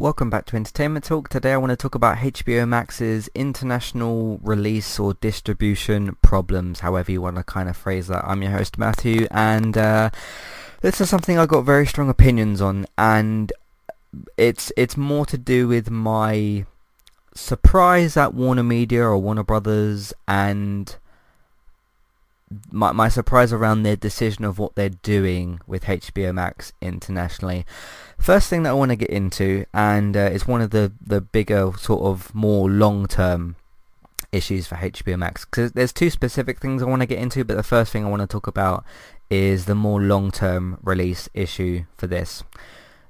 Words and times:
Welcome 0.00 0.30
back 0.30 0.46
to 0.46 0.56
Entertainment 0.56 1.04
Talk. 1.04 1.28
Today 1.28 1.52
I 1.52 1.58
want 1.58 1.72
to 1.72 1.76
talk 1.76 1.94
about 1.94 2.16
HBO 2.16 2.66
Max's 2.66 3.28
international 3.34 4.40
release 4.42 4.98
or 4.98 5.12
distribution 5.12 6.16
problems, 6.22 6.80
however 6.80 7.12
you 7.12 7.20
want 7.20 7.36
to 7.36 7.42
kind 7.42 7.68
of 7.68 7.76
phrase 7.76 8.06
that. 8.06 8.24
I'm 8.24 8.40
your 8.40 8.52
host 8.52 8.78
Matthew 8.78 9.26
and 9.30 9.76
uh, 9.76 10.08
this 10.80 11.02
is 11.02 11.10
something 11.10 11.38
I 11.38 11.44
got 11.44 11.66
very 11.66 11.86
strong 11.86 12.08
opinions 12.08 12.62
on 12.62 12.86
and 12.96 13.52
it's 14.38 14.72
it's 14.74 14.96
more 14.96 15.26
to 15.26 15.36
do 15.36 15.68
with 15.68 15.90
my 15.90 16.64
surprise 17.34 18.16
at 18.16 18.32
Warner 18.32 18.62
Media 18.62 19.02
or 19.02 19.18
Warner 19.18 19.44
Brothers 19.44 20.14
and 20.26 20.96
my, 22.70 22.92
my 22.92 23.08
surprise 23.08 23.52
around 23.52 23.82
their 23.82 23.96
decision 23.96 24.44
of 24.44 24.58
what 24.58 24.74
they're 24.74 24.88
doing 24.88 25.60
with 25.66 25.84
HBO 25.84 26.34
Max 26.34 26.72
internationally. 26.80 27.64
First 28.18 28.48
thing 28.48 28.64
that 28.64 28.70
I 28.70 28.74
want 28.74 28.90
to 28.90 28.96
get 28.96 29.10
into, 29.10 29.64
and 29.72 30.16
uh, 30.16 30.30
it's 30.32 30.46
one 30.46 30.60
of 30.60 30.70
the, 30.70 30.92
the 31.04 31.20
bigger 31.20 31.72
sort 31.78 32.02
of 32.02 32.34
more 32.34 32.68
long-term 32.68 33.56
issues 34.32 34.66
for 34.66 34.76
HBO 34.76 35.18
Max, 35.18 35.44
because 35.44 35.72
there's 35.72 35.92
two 35.92 36.10
specific 36.10 36.60
things 36.60 36.82
I 36.82 36.86
want 36.86 37.02
to 37.02 37.06
get 37.06 37.18
into, 37.18 37.44
but 37.44 37.56
the 37.56 37.62
first 37.62 37.92
thing 37.92 38.04
I 38.04 38.08
want 38.08 38.22
to 38.22 38.26
talk 38.26 38.46
about 38.46 38.84
is 39.30 39.66
the 39.66 39.74
more 39.74 40.00
long-term 40.00 40.78
release 40.82 41.28
issue 41.34 41.84
for 41.96 42.08
this. 42.08 42.42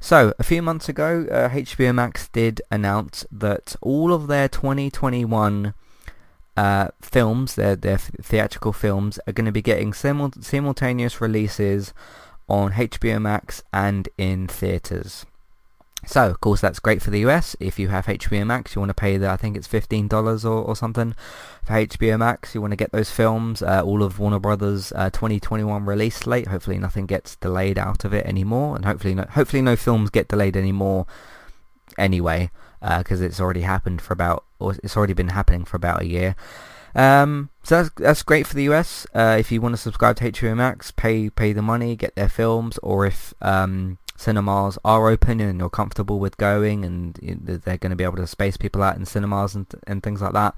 So, 0.03 0.33
a 0.39 0.43
few 0.43 0.63
months 0.63 0.89
ago, 0.89 1.27
uh, 1.31 1.51
HBO 1.51 1.95
Max 1.95 2.29
did 2.29 2.63
announce 2.71 3.27
that 3.31 3.77
all 3.83 4.15
of 4.15 4.29
their 4.29 4.49
2021 4.49 5.75
uh, 6.61 6.89
films, 7.01 7.55
their, 7.55 7.75
their 7.75 7.97
theatrical 7.97 8.75
films, 8.75 9.19
are 9.27 9.33
going 9.33 9.47
to 9.47 9.53
be 9.53 9.63
getting 9.63 9.95
simul- 9.95 10.43
simultaneous 10.43 11.19
releases 11.19 11.95
on 12.51 12.73
HBO 12.73 13.19
Max 13.19 13.63
and 13.73 14.11
in 14.19 14.47
theatres. 14.47 15.25
So, 16.05 16.29
of 16.29 16.41
course, 16.43 16.61
that's 16.61 16.79
great 16.79 17.01
for 17.01 17.11
the 17.11 17.21
US. 17.21 17.57
If 17.61 17.79
you 17.79 17.89
have 17.89 18.05
HBO 18.05 18.47
Max, 18.47 18.75
you 18.75 18.81
want 18.81 18.91
to 18.91 18.95
pay 18.95 19.17
the, 19.17 19.31
I 19.31 19.39
think 19.39 19.57
it's 19.57 19.69
$15 19.69 20.45
or, 20.45 20.49
or 20.49 20.77
something 20.77 21.15
for 21.63 21.73
HBO 21.73 22.19
Max. 22.19 22.55
You 22.55 22.61
want 22.61 22.73
to 22.73 22.77
get 22.77 22.93
those 22.93 23.11
films, 23.11 23.63
uh, 23.63 23.81
all 23.83 24.03
of 24.03 24.19
Warner 24.19 24.39
Brothers' 24.39 24.93
uh, 24.95 25.09
2021 25.09 25.87
release 25.87 26.17
slate. 26.17 26.49
Hopefully 26.49 26.79
nothing 26.79 27.07
gets 27.07 27.37
delayed 27.37 27.79
out 27.79 28.05
of 28.05 28.13
it 28.13 28.27
anymore. 28.27 28.77
And 28.77 28.85
hopefully 28.85 29.15
no, 29.15 29.25
hopefully 29.31 29.63
no 29.63 29.77
films 29.77 30.11
get 30.11 30.29
delayed 30.29 30.59
anymore 30.59 31.07
anyway, 31.97 32.51
because 32.83 33.23
uh, 33.23 33.25
it's 33.25 33.41
already 33.41 33.63
happened 33.63 34.03
for 34.03 34.13
about, 34.13 34.45
or 34.61 34.77
it's 34.83 34.97
already 34.97 35.15
been 35.15 35.29
happening 35.29 35.65
for 35.65 35.77
about 35.77 36.03
a 36.03 36.07
year. 36.07 36.37
Um, 36.95 37.51
so 37.63 37.83
that's 37.83 37.95
that's 37.97 38.23
great 38.23 38.47
for 38.47 38.55
the 38.55 38.65
US. 38.65 39.07
Uh, 39.15 39.37
if 39.39 39.53
you 39.53 39.61
want 39.61 39.75
to 39.75 39.81
subscribe 39.81 40.17
to 40.17 40.31
HBO 40.31 40.57
Max, 40.57 40.91
pay 40.91 41.31
pay 41.31 41.53
the 41.53 41.63
money, 41.63 41.97
get 41.97 42.15
their 42.17 42.29
films, 42.29 42.79
or 42.83 43.07
if 43.07 43.33
um, 43.41 43.99
cinemas 44.17 44.79
are 44.85 45.09
open 45.09 45.41
and 45.41 45.61
you're 45.61 45.71
comfortable 45.71 46.19
with 46.19 46.37
going, 46.37 46.85
and 46.85 47.15
they're 47.23 47.79
going 47.79 47.91
to 47.91 47.97
be 47.97 48.05
able 48.05 48.17
to 48.17 48.27
space 48.27 48.57
people 48.57 48.83
out 48.83 48.97
in 48.97 49.07
cinemas 49.07 49.55
and 49.55 49.67
and 49.87 50.03
things 50.03 50.21
like 50.21 50.33
that. 50.33 50.55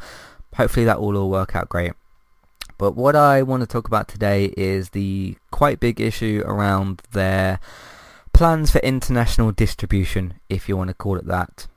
Hopefully 0.55 0.85
that 0.85 1.01
will 1.01 1.17
all 1.17 1.31
work 1.31 1.55
out 1.55 1.69
great. 1.69 1.93
But 2.79 2.97
what 2.97 3.15
I 3.15 3.43
want 3.43 3.61
to 3.63 3.67
talk 3.67 3.87
about 3.87 4.09
today 4.09 4.53
is 4.57 4.91
the 4.91 5.37
quite 5.51 5.79
big 5.79 6.01
issue 6.01 6.43
around 6.45 7.03
their 7.13 7.61
plans 8.33 8.71
for 8.71 8.79
international 8.81 9.53
distribution, 9.53 10.35
if 10.49 10.69
you 10.69 10.77
want 10.77 10.89
to 10.89 10.95
call 10.95 11.17
it 11.17 11.27
that. 11.27 11.69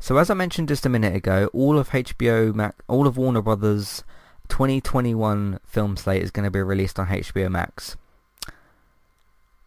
So 0.00 0.16
as 0.18 0.30
I 0.30 0.34
mentioned 0.34 0.68
just 0.68 0.86
a 0.86 0.88
minute 0.88 1.14
ago, 1.14 1.50
all 1.52 1.78
of 1.78 1.90
HBO 1.90 2.54
Max, 2.54 2.76
all 2.86 3.06
of 3.06 3.16
Warner 3.16 3.42
Brothers 3.42 4.04
2021 4.48 5.58
film 5.64 5.96
slate 5.96 6.22
is 6.22 6.30
going 6.30 6.44
to 6.44 6.50
be 6.50 6.62
released 6.62 6.98
on 6.98 7.08
HBO 7.08 7.50
Max. 7.50 7.96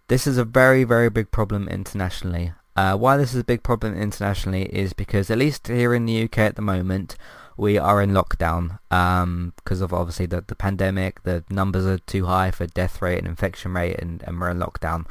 This 0.07 0.27
is 0.27 0.37
a 0.37 0.45
very, 0.45 0.83
very 0.83 1.09
big 1.09 1.31
problem 1.31 1.67
internationally. 1.67 2.53
Uh, 2.75 2.95
why 2.97 3.17
this 3.17 3.33
is 3.33 3.41
a 3.41 3.45
big 3.45 3.63
problem 3.63 3.93
internationally 3.93 4.63
is 4.73 4.93
because 4.93 5.29
at 5.29 5.37
least 5.37 5.67
here 5.67 5.93
in 5.93 6.05
the 6.05 6.23
UK 6.23 6.39
at 6.39 6.55
the 6.55 6.61
moment, 6.61 7.17
we 7.61 7.77
are 7.77 8.01
in 8.01 8.09
lockdown 8.09 8.79
because 8.89 9.81
um, 9.81 9.83
of 9.83 9.93
obviously 9.93 10.25
the, 10.25 10.41
the 10.41 10.55
pandemic. 10.55 11.21
The 11.21 11.43
numbers 11.51 11.85
are 11.85 11.99
too 11.99 12.25
high 12.25 12.49
for 12.49 12.65
death 12.65 13.03
rate 13.03 13.19
and 13.19 13.27
infection 13.27 13.75
rate, 13.75 13.99
and, 13.99 14.23
and 14.23 14.41
we're 14.41 14.49
in 14.49 14.57
lockdown. 14.57 15.05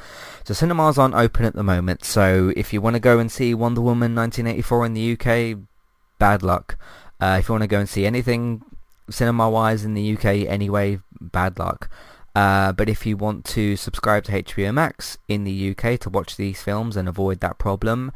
So 0.45 0.53
cinemas 0.53 0.99
aren't 0.99 1.15
open 1.15 1.45
at 1.45 1.55
the 1.55 1.63
moment. 1.63 2.05
So 2.05 2.53
if 2.57 2.73
you 2.73 2.81
want 2.81 2.95
to 2.95 3.01
go 3.01 3.21
and 3.21 3.31
see 3.31 3.55
Wonder 3.55 3.81
Woman 3.81 4.17
1984 4.17 4.87
in 4.87 4.95
the 4.95 5.13
UK, 5.13 5.59
bad 6.19 6.43
luck. 6.43 6.77
Uh, 7.21 7.37
if 7.39 7.49
you 7.49 7.53
want 7.53 7.63
to 7.63 7.69
go 7.69 7.79
and 7.79 7.89
see 7.89 8.05
anything 8.05 8.65
cinema-wise 9.09 9.85
in 9.85 9.95
the 9.95 10.15
UK 10.15 10.25
anyway, 10.49 10.99
bad 11.21 11.57
luck. 11.57 11.89
Uh, 12.35 12.73
but 12.73 12.89
if 12.89 13.07
you 13.07 13.17
want 13.17 13.45
to 13.45 13.77
subscribe 13.77 14.25
to 14.25 14.43
HBO 14.43 14.75
Max 14.75 15.19
in 15.29 15.45
the 15.45 15.71
UK 15.71 16.01
to 16.01 16.11
watch 16.11 16.37
these 16.37 16.61
films 16.61 16.97
and 16.97 17.09
avoid 17.09 17.39
that 17.41 17.59
problem, 17.59 18.11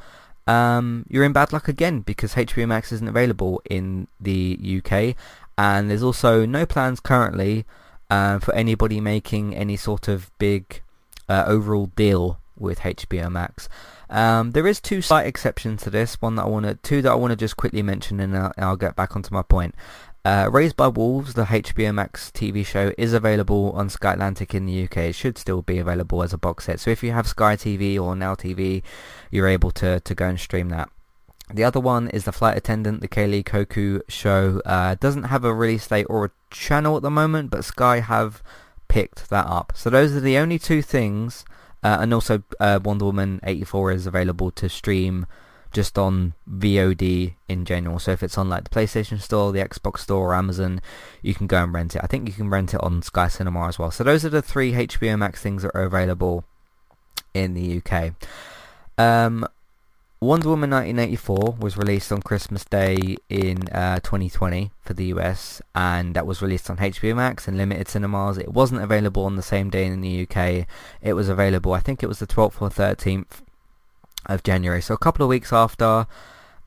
um, 0.47 1.07
you're 1.09 1.25
in 1.25 1.33
bad 1.33 1.53
luck 1.53 1.69
again 1.69 2.01
because 2.01 2.35
HBO 2.35 2.69
Max 2.69 2.93
isn't 2.93 3.09
available 3.09 3.63
in 3.69 4.09
the 4.21 4.59
UK 4.79 5.17
and 5.57 5.91
there's 5.91 6.03
also 6.03 6.45
no 6.45 6.67
plans 6.67 7.01
currently 7.01 7.65
uh, 8.11 8.39
for 8.39 8.55
anybody 8.55 9.01
making 9.01 9.55
any 9.55 9.77
sort 9.77 10.09
of 10.09 10.31
big 10.39 10.83
uh, 11.29 11.45
overall 11.47 11.87
deal 11.97 12.39
with 12.59 12.81
HBO 12.81 13.31
Max. 13.31 13.69
Um, 14.11 14.53
there 14.53 14.67
is 14.67 14.81
two 14.81 15.03
slight 15.03 15.27
exceptions 15.27 15.83
to 15.83 15.91
this. 15.91 16.21
One 16.21 16.37
that 16.37 16.43
I 16.43 16.49
want 16.49 16.67
to, 16.67 16.75
two 16.75 17.03
that 17.03 17.11
I 17.11 17.15
want 17.15 17.33
to 17.33 17.37
just 17.37 17.57
quickly 17.57 17.83
mention, 17.83 18.21
and 18.21 18.37
I'll, 18.37 18.53
I'll, 18.59 18.77
get 18.77 18.95
back 18.95 19.17
onto 19.17 19.35
my 19.35 19.43
point. 19.43 19.75
Uh, 20.25 20.49
Raised 20.51 20.75
by 20.75 20.89
Wolves, 20.89 21.35
the 21.35 21.45
HBO 21.45 21.95
Max 21.95 22.31
TV 22.31 22.65
show, 22.65 22.95
is 22.97 23.13
available 23.13 23.73
on 23.73 23.91
Sky 23.91 24.15
Atlantic 24.15 24.55
in 24.55 24.65
the 24.65 24.85
UK. 24.85 24.97
It 24.97 25.15
should 25.15 25.37
still 25.37 25.61
be 25.61 25.79
available 25.79 26.23
as 26.23 26.33
a 26.33 26.39
box 26.39 26.65
set. 26.65 26.81
So 26.81 26.91
if 26.91 27.03
you 27.03 27.13
have 27.13 27.27
Sky 27.27 27.57
TV 27.57 28.01
or 28.01 28.17
Now 28.17 28.35
TV, 28.35 28.83
you're 29.31 29.49
able 29.49 29.71
to, 29.73 30.01
to 30.01 30.15
go 30.15 30.27
and 30.27 30.41
stream 30.41 30.71
that. 30.71 30.89
The 31.53 31.65
other 31.65 31.79
one 31.79 32.09
is 32.09 32.25
The 32.25 32.33
Flight 32.33 32.57
Attendant, 32.57 33.03
the 33.03 33.09
Kaley 33.09 33.45
Cuoco 33.45 34.01
show. 34.09 34.63
Uh, 34.65 34.95
doesn't 34.99 35.25
have 35.25 35.45
a 35.45 35.53
release 35.53 35.87
date 35.87 36.07
or 36.09 36.25
a 36.25 36.31
channel 36.51 36.97
at 36.97 37.03
the 37.03 37.11
moment, 37.11 37.51
but 37.51 37.67
Sky 37.67 38.01
have 38.01 38.43
picked 38.89 39.29
that 39.29 39.47
up. 39.47 39.75
So 39.77 39.91
those 39.91 40.17
are 40.17 40.21
the 40.21 40.39
only 40.39 40.59
two 40.59 40.81
things. 40.81 41.45
Uh, 41.83 41.99
and 42.01 42.15
also 42.15 42.43
uh, 42.59 42.81
Wonder 42.83 43.05
Woman 43.05 43.41
84 43.43 43.93
is 43.93 44.07
available 44.07 44.51
to 44.53 44.71
stream 44.71 45.27
just 45.75 45.99
on 45.99 46.35
VOD 46.49 47.35
in 47.49 47.65
general. 47.65 47.99
So 47.99 48.13
if 48.13 48.23
it's 48.23 48.39
on 48.39 48.49
like 48.49 48.65
the 48.65 48.71
PlayStation 48.71 49.21
Store, 49.21 49.53
the 49.53 49.59
Xbox 49.59 49.99
Store, 49.99 50.31
or 50.31 50.35
Amazon, 50.35 50.81
you 51.21 51.35
can 51.35 51.47
go 51.47 51.63
and 51.63 51.75
rent 51.75 51.95
it. 51.95 52.01
I 52.03 52.07
think 52.07 52.29
you 52.29 52.33
can 52.33 52.49
rent 52.49 52.73
it 52.73 52.83
on 52.83 53.03
Sky 53.03 53.29
Cinema 53.29 53.69
as 53.69 53.79
well. 53.79 53.91
So 53.91 54.05
those 54.05 54.25
are 54.25 54.31
the 54.31 54.41
three 54.41 54.73
HBO 54.73 55.19
Max 55.19 55.43
things 55.43 55.63
that 55.63 55.75
are 55.75 55.83
available 55.83 56.45
in 57.35 57.55
the 57.55 57.83
UK. 57.83 58.15
Um, 58.97 59.47
Wonder 60.21 60.49
Woman 60.49 60.71
1984 60.71 61.57
was 61.59 61.77
released 61.77 62.11
on 62.11 62.23
Christmas 62.23 62.65
Day 62.65 63.17
in 63.29 63.69
uh, 63.69 63.97
2020 63.97 64.71
for 64.81 64.95
the 64.95 65.07
US 65.07 65.61
and 65.75 66.15
that 66.15 66.27
was 66.27 66.41
released 66.41 66.71
on 66.71 66.79
HBO 66.79 67.17
Max 67.17 67.47
and 67.47 67.59
limited 67.59 67.89
cinemas. 67.89 68.39
It 68.39 68.53
wasn't 68.53 68.81
available 68.81 69.25
on 69.25 69.37
the 69.37 69.43
same 69.43 69.69
day 69.69 69.85
in 69.85 70.01
the 70.01 70.23
UK. 70.23 70.67
It 71.03 71.13
was 71.13 71.29
available, 71.29 71.75
I 71.75 71.81
think 71.81 72.03
it 72.03 72.07
was 72.07 72.21
the 72.21 72.27
12th 72.27 72.63
or 72.63 72.71
13th 72.71 73.43
of 74.27 74.43
January. 74.43 74.83
So 74.83 74.95
a 74.95 74.99
couple 74.99 75.25
of 75.25 75.29
weeks 75.29 75.53
after. 75.53 76.07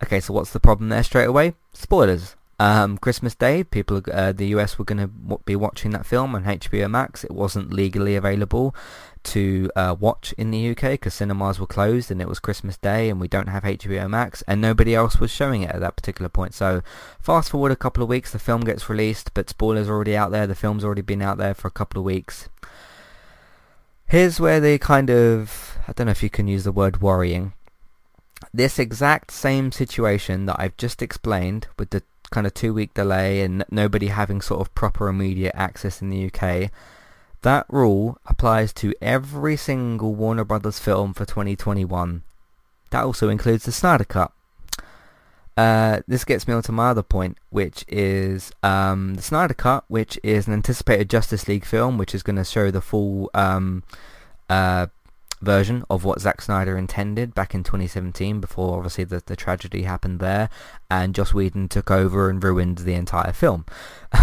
Okay, 0.04 0.20
so 0.20 0.34
what's 0.34 0.52
the 0.52 0.60
problem 0.60 0.90
there 0.90 1.04
straight 1.04 1.28
away? 1.28 1.54
Spoilers. 1.74 2.36
Um, 2.60 2.98
Christmas 2.98 3.36
Day, 3.36 3.64
people, 3.64 4.02
uh, 4.12 4.32
the 4.32 4.48
US 4.48 4.80
were 4.80 4.86
going 4.86 4.98
to 4.98 5.08
w- 5.08 5.42
be 5.46 5.56
watching 5.56 5.92
that 5.92 6.08
film 6.08 6.34
on 6.34 6.44
HBO 6.44 6.90
Max. 6.90 7.24
It 7.24 7.32
wasn't 7.32 7.72
legally 7.72 8.16
available 8.16 8.76
to 9.24 9.70
uh, 9.76 9.96
watch 10.00 10.34
in 10.38 10.50
the 10.50 10.72
UK 10.72 10.92
because 10.92 11.14
cinemas 11.14 11.60
were 11.60 11.68
closed 11.68 12.10
and 12.10 12.20
it 12.20 12.28
was 12.28 12.40
Christmas 12.40 12.78
Day 12.78 13.10
and 13.10 13.20
we 13.20 13.28
don't 13.28 13.50
have 13.50 13.64
HBO 13.64 14.10
Max 14.10 14.42
and 14.48 14.60
nobody 14.60 14.96
else 14.96 15.20
was 15.20 15.30
showing 15.30 15.64
it 15.64 15.72
at 15.72 15.82
that 15.82 15.96
particular 15.96 16.30
point. 16.30 16.56
So 16.56 16.82
fast 17.20 17.52
forward 17.52 17.72
a 17.72 17.76
couple 17.76 18.02
of 18.02 18.10
weeks, 18.10 18.32
the 18.32 18.40
film 18.40 18.62
gets 18.62 18.90
released, 18.90 19.34
but 19.36 19.50
spoilers 19.50 19.88
are 19.88 19.94
already 19.94 20.16
out 20.16 20.32
there. 20.32 20.48
The 20.48 20.56
film's 20.56 20.84
already 20.84 21.02
been 21.04 21.22
out 21.22 21.38
there 21.38 21.54
for 21.54 21.68
a 21.68 21.72
couple 21.72 22.00
of 22.00 22.06
weeks. 22.06 22.50
Here's 24.10 24.40
where 24.40 24.62
they 24.62 24.78
kind 24.78 25.10
of, 25.10 25.78
I 25.86 25.92
don't 25.92 26.06
know 26.08 26.12
if 26.12 26.24
you 26.24 26.30
can 26.30 26.48
use 26.48 26.64
the 26.64 26.72
word 26.72 27.02
worrying. 27.02 27.52
This 28.54 28.80
exact 28.80 29.32
same 29.32 29.74
situation 29.74 30.46
that 30.46 30.56
I've 30.58 30.78
just 30.78 31.02
explained 31.02 31.68
with 31.78 31.90
the 31.90 32.04
kind 32.32 32.48
of 32.48 32.54
two 32.54 32.74
week 32.74 32.94
delay 32.94 33.42
and 33.42 33.66
nobody 33.70 34.08
having 34.08 34.40
sort 34.42 34.62
of 34.62 34.74
proper 34.74 35.10
immediate 35.10 35.56
access 35.56 36.02
in 36.02 36.10
the 36.10 36.32
UK, 36.32 36.72
that 37.42 37.66
rule 37.70 38.18
applies 38.26 38.72
to 38.74 38.94
every 39.02 39.58
single 39.58 40.16
Warner 40.16 40.46
Brothers 40.46 40.80
film 40.80 41.14
for 41.14 41.26
2021. 41.26 42.24
That 42.92 43.04
also 43.04 43.28
includes 43.28 43.66
the 43.66 43.74
Snyder 43.74 44.06
Cut. 44.06 44.32
Uh, 45.58 46.02
this 46.08 46.24
gets 46.24 46.48
me 46.48 46.54
on 46.54 46.62
to 46.62 46.72
my 46.72 46.90
other 46.90 47.02
point, 47.02 47.38
which 47.50 47.84
is 47.88 48.52
um, 48.62 49.16
the 49.16 49.24
Snyder 49.24 49.56
Cut, 49.56 49.86
which 49.88 50.20
is 50.22 50.48
an 50.48 50.54
anticipated 50.54 51.10
Justice 51.10 51.48
League 51.48 51.66
film, 51.66 51.98
which 51.98 52.14
is 52.14 52.22
going 52.22 52.36
to 52.36 52.44
show 52.44 52.70
the 52.70 52.80
full 52.80 53.32
um, 53.34 53.82
uh, 54.50 54.86
version 55.42 55.84
of 55.90 56.04
what 56.04 56.22
Zack 56.22 56.42
Snyder 56.42 56.78
intended 56.78 57.34
back 57.34 57.56
in 57.56 57.64
2017, 57.64 58.40
before 58.40 58.78
obviously 58.78 59.04
the, 59.04 59.24
the 59.26 59.36
tragedy 59.36 59.82
happened 59.82 60.20
there, 60.20 60.50
and 60.92 61.16
Joss 61.16 61.34
Whedon 61.34 61.70
took 61.70 61.90
over 61.90 62.30
and 62.30 62.44
ruined 62.44 62.80
the 62.80 62.94
entire 62.94 63.34
film. 63.34 63.66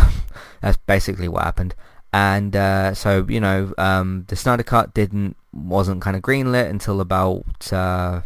That's 0.60 0.76
basically 0.86 1.26
what 1.26 1.42
happened. 1.42 1.74
And 2.12 2.54
uh, 2.54 2.94
so, 2.94 3.26
you 3.28 3.40
know, 3.40 3.74
um, 3.76 4.24
the 4.28 4.36
Snyder 4.36 4.62
Cut 4.62 4.94
didn't 4.94 5.36
wasn't 5.52 6.00
kind 6.00 6.16
of 6.16 6.22
greenlit 6.22 6.70
until 6.70 7.00
about 7.00 7.72
uh, 7.72 8.22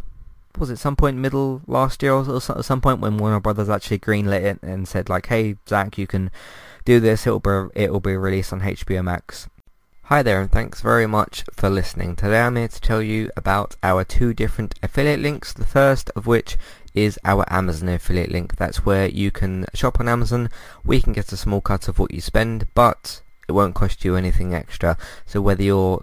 was 0.58 0.70
it 0.70 0.78
some 0.78 0.96
point 0.96 1.16
middle 1.16 1.62
last 1.66 2.02
year 2.02 2.12
or, 2.12 2.40
some 2.40 2.81
point 2.81 3.00
when 3.00 3.19
Warner 3.19 3.40
Brothers 3.40 3.69
actually 3.69 3.99
greenlit 3.99 4.43
it 4.43 4.58
and 4.62 4.87
said 4.87 5.08
like, 5.08 5.26
hey 5.26 5.56
Zack, 5.69 5.99
you 5.99 6.06
can 6.06 6.31
do 6.84 7.00
this. 7.00 7.26
It'll 7.26 7.40
be 7.40 7.69
it'll 7.75 8.00
be 8.00 8.16
released 8.16 8.52
on 8.52 8.60
HBO 8.60 9.05
Max. 9.05 9.49
Hi 10.05 10.22
there 10.22 10.40
and 10.40 10.50
thanks 10.50 10.81
very 10.81 11.06
much 11.06 11.44
for 11.52 11.69
listening. 11.69 12.16
Today 12.16 12.40
I'm 12.40 12.56
here 12.56 12.69
to 12.69 12.81
tell 12.81 13.02
you 13.02 13.31
about 13.37 13.76
our 13.82 14.05
two 14.05 14.32
different 14.32 14.75
affiliate 14.82 15.20
links. 15.20 15.52
The 15.52 15.66
first 15.66 16.10
of 16.16 16.26
which 16.26 16.56
is 16.94 17.19
our 17.25 17.44
Amazon 17.52 17.90
affiliate 17.90 18.31
link. 18.31 18.56
That's 18.56 18.87
where 18.87 19.08
you 19.08 19.31
can 19.31 19.66
shop 19.75 20.00
on 20.00 20.08
Amazon. 20.08 20.49
We 20.84 21.02
can 21.02 21.12
get 21.12 21.32
a 21.32 21.37
small 21.37 21.60
cut 21.60 21.88
of 21.88 21.99
what 21.99 22.12
you 22.12 22.20
spend, 22.20 22.69
but 22.75 23.20
it 23.49 23.52
won't 23.52 23.75
cost 23.75 24.05
you 24.05 24.16
anything 24.16 24.55
extra. 24.55 24.96
So 25.26 25.40
whether 25.40 25.62
you're 25.62 26.02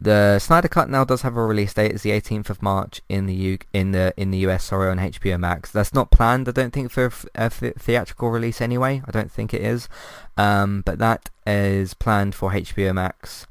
The 0.00 0.38
Snyder 0.38 0.68
Cut 0.68 0.90
now 0.90 1.04
does 1.04 1.22
have 1.22 1.36
a 1.36 1.44
release 1.44 1.72
date. 1.72 1.92
It's 1.92 2.02
the 2.02 2.10
18th 2.10 2.50
of 2.50 2.62
March 2.62 3.00
in 3.08 3.26
the 3.26 3.34
U- 3.34 3.58
in 3.72 3.92
the 3.92 4.12
in 4.16 4.30
the 4.30 4.38
US. 4.38 4.64
Sorry, 4.64 4.90
on 4.90 4.98
HBO 4.98 5.38
Max. 5.38 5.70
That's 5.70 5.94
not 5.94 6.10
planned. 6.10 6.48
I 6.48 6.52
don't 6.52 6.72
think 6.72 6.90
for 6.90 7.10
a 7.34 7.50
theatrical 7.50 8.30
release 8.30 8.60
anyway. 8.60 9.02
I 9.06 9.10
don't 9.10 9.30
think 9.30 9.54
it 9.54 9.62
is. 9.62 9.88
Um, 10.36 10.82
but 10.84 10.98
that 10.98 11.30
is 11.46 11.94
planned 11.94 12.34
for 12.34 12.50
HBO 12.50 12.94
Max 12.94 13.46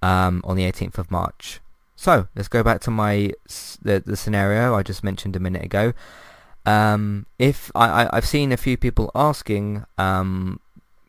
um, 0.00 0.40
on 0.44 0.56
the 0.56 0.70
18th 0.70 0.98
of 0.98 1.10
March. 1.10 1.60
So 1.96 2.26
let's 2.34 2.48
go 2.48 2.62
back 2.62 2.80
to 2.82 2.90
my 2.90 3.32
the, 3.80 4.02
the 4.04 4.16
scenario 4.16 4.74
I 4.74 4.82
just 4.82 5.04
mentioned 5.04 5.36
a 5.36 5.40
minute 5.40 5.64
ago. 5.64 5.92
Um, 6.64 7.26
if 7.38 7.70
I, 7.74 8.08
I 8.10 8.14
have 8.14 8.26
seen 8.26 8.52
a 8.52 8.56
few 8.56 8.76
people 8.76 9.10
asking 9.14 9.84
um, 9.98 10.60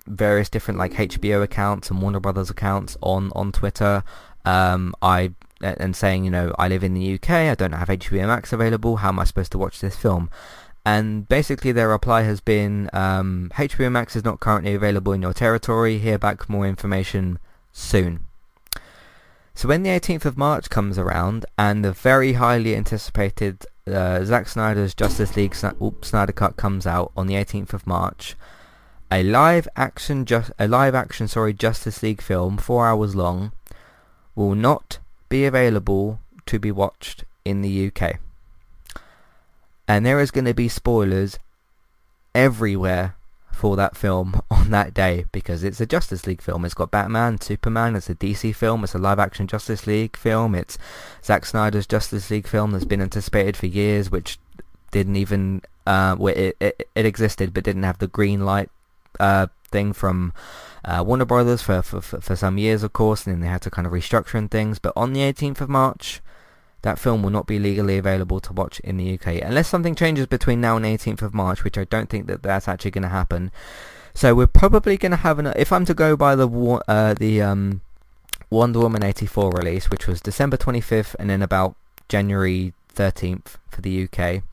various 0.06 0.50
different 0.50 0.80
like 0.80 0.94
HBO 0.94 1.42
accounts 1.44 1.90
and 1.90 2.02
Warner 2.02 2.20
Brothers 2.20 2.50
accounts 2.50 2.98
on 3.02 3.32
on 3.34 3.52
Twitter 3.52 4.04
um, 4.46 4.94
I 5.02 5.34
and 5.64 5.96
saying, 5.96 6.26
you 6.26 6.32
know, 6.32 6.54
I 6.60 6.68
live 6.68 6.84
in 6.84 6.94
the 6.94 7.14
UK, 7.14 7.30
I 7.30 7.56
don't 7.56 7.72
have 7.72 7.88
HBO 7.88 8.28
Max 8.28 8.52
available, 8.52 8.98
how 8.98 9.10
am 9.10 9.20
I 9.20 9.24
supposed 9.24 9.52
to 9.54 9.58
watch 9.58 9.80
this 9.80 9.96
film? 9.96 10.30
And 10.86 11.28
basically 11.28 11.72
their 11.72 11.88
reply 11.88 12.24
has 12.24 12.42
been, 12.42 12.90
um, 12.92 13.50
HBO 13.56 13.90
Max 13.90 14.16
is 14.16 14.26
not 14.26 14.42
currently 14.42 14.74
available 14.74 15.14
in 15.14 15.22
your 15.22 15.34
territory, 15.34 16.00
hear 16.00 16.18
back 16.18 16.50
more 16.50 16.68
information 16.68 17.40
soon. 17.72 18.26
So 19.56 19.68
when 19.68 19.84
the 19.84 19.92
18th 19.92 20.26
of 20.26 20.38
March 20.38 20.70
comes 20.70 20.98
around 20.98 21.46
and 21.58 21.86
the 21.86 21.94
very 21.94 22.34
highly 22.34 22.76
anticipated 22.76 23.66
uh, 23.88 24.24
Zack 24.26 24.48
Snyder's 24.48 24.94
Justice 24.94 25.36
League 25.38 25.56
Snyder 25.56 26.32
Cut 26.34 26.58
comes 26.58 26.88
out 26.88 27.12
on 27.16 27.28
the 27.28 27.36
18th 27.36 27.74
of 27.74 27.88
March, 27.88 28.36
a 29.12 29.22
live 29.22 29.68
action 29.76 30.26
just 30.26 30.52
a 30.58 30.68
live 30.68 30.96
action 30.96 31.28
sorry 31.28 31.54
Justice 31.54 32.02
League 32.02 32.22
film, 32.22 32.58
four 32.58 32.88
hours 32.88 33.16
long, 33.16 33.52
will 34.36 34.56
not 34.56 35.00
be 35.30 35.46
available 35.46 36.20
to 36.46 36.60
be 36.60 36.72
watched 36.72 37.24
in 37.46 37.62
the 37.62 37.88
UK. 37.88 38.20
And 39.88 40.06
there 40.06 40.20
is 40.20 40.32
going 40.32 40.46
to 40.46 40.54
be 40.54 40.70
spoilers 40.70 41.38
everywhere 42.34 43.16
for 43.52 43.76
that 43.76 43.96
film 43.96 44.42
on 44.52 44.72
that 44.72 44.94
day 44.94 45.26
because 45.32 45.64
it's 45.64 45.80
a 45.80 45.86
Justice 45.86 46.26
League 46.26 46.42
film. 46.42 46.66
It's 46.66 46.74
got 46.74 46.92
Batman, 46.92 47.40
Superman, 47.40 47.96
it's 47.96 48.10
a 48.10 48.16
DC 48.16 48.56
film, 48.56 48.84
it's 48.84 48.96
a 48.96 49.00
live 49.00 49.20
action 49.20 49.48
Justice 49.48 49.88
League 49.88 50.18
film, 50.18 50.56
it's 50.56 50.78
Zack 51.24 51.46
Snyder's 51.46 51.88
Justice 51.88 52.30
League 52.30 52.48
film 52.48 52.72
that's 52.72 52.86
been 52.86 53.02
anticipated 53.02 53.56
for 53.56 53.68
years 53.68 54.12
which 54.12 54.40
didn't 54.92 55.16
even 55.16 55.62
uh, 55.86 56.16
it, 56.22 56.56
it, 56.60 56.90
it 56.96 57.06
existed 57.06 57.54
but 57.54 57.64
didn't 57.64 57.84
have 57.84 58.00
the 58.00 58.08
green 58.08 58.46
light 58.46 58.70
uh, 59.20 59.48
thing 59.70 59.94
from 59.94 60.34
uh, 60.86 61.04
Warner 61.06 61.26
Brothers 61.26 61.62
for, 61.62 61.82
for, 61.82 62.02
for 62.02 62.36
some 62.36 62.58
years, 62.58 62.84
of 62.84 62.94
course, 62.94 63.26
and 63.26 63.36
then 63.36 63.42
they 63.42 63.48
had 63.48 63.62
to 63.62 63.72
kind 63.72 63.88
of 63.88 63.94
restructure 63.94 64.36
and 64.36 64.52
things. 64.52 64.80
But 64.80 64.94
on 64.96 65.14
the 65.14 65.22
18th 65.22 65.62
of 65.62 65.70
March, 65.70 66.22
that 66.82 67.00
film 67.00 67.24
will 67.24 67.30
not 67.30 67.48
be 67.48 67.60
legally 67.60 67.98
available 67.98 68.40
to 68.42 68.54
watch 68.54 68.80
in 68.82 68.98
the 68.98 69.14
UK 69.14 69.42
unless 69.42 69.70
something 69.70 69.96
changes 69.96 70.28
between 70.28 70.60
now 70.60 70.76
and 70.76 70.86
18th 70.86 71.22
of 71.22 71.34
March, 71.34 71.64
which 71.64 71.78
I 71.78 71.86
don't 71.86 72.10
think 72.10 72.28
that 72.28 72.44
that's 72.44 72.68
actually 72.68 72.92
going 72.92 73.04
to 73.04 73.10
happen. 73.10 73.52
So 74.14 74.36
we're 74.36 74.48
probably 74.48 74.98
going 74.98 75.12
to 75.12 75.18
have 75.18 75.40
an. 75.40 75.48
If 75.56 75.72
I'm 75.72 75.86
to 75.86 75.94
go 75.94 76.16
by 76.16 76.36
the 76.36 76.48
uh, 76.88 77.14
the 77.16 77.42
um, 77.42 77.82
Wonder 78.50 78.80
Woman 78.80 79.04
84 79.04 79.52
release, 79.52 79.90
which 79.90 80.06
was 80.06 80.22
December 80.22 80.58
25th, 80.58 81.16
and 81.18 81.30
then 81.30 81.42
about 81.42 81.76
January 82.10 82.74
13th 82.94 83.56
for 83.70 83.82
the 83.82 84.08
UK. 84.08 84.44